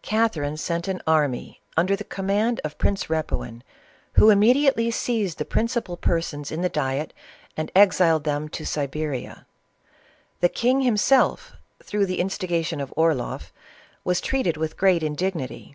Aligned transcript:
Catherine 0.00 0.56
sent 0.56 0.88
an 0.88 1.02
army 1.06 1.60
under 1.76 1.94
the 1.94 2.04
command 2.04 2.58
of 2.64 2.78
Prince 2.78 3.08
Repuin, 3.10 3.60
Who 4.14 4.30
immediately 4.30 4.90
seized 4.90 5.36
the 5.36 5.44
principal 5.44 5.98
persons 5.98 6.50
in 6.50 6.62
the 6.62 6.70
diet, 6.70 7.12
and 7.54 7.70
exiled 7.76 8.24
them 8.24 8.48
to 8.48 8.64
Siberia. 8.64 9.44
The 10.40 10.48
king 10.48 10.80
himself, 10.80 11.52
through 11.82 12.06
the 12.06 12.20
instigation 12.20 12.80
of 12.80 12.94
Orloff, 12.96 13.52
was 14.04 14.22
treated 14.22 14.56
with 14.56 14.78
great 14.78 15.02
indig 15.02 15.34
nity. 15.34 15.74